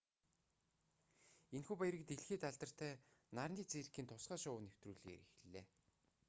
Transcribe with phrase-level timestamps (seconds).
[1.55, 2.93] энэхүү баярыг дэлхийд алдартай
[3.35, 5.65] нарны циркийн тусгай шоу нэвтрүүлгээр эхэллээ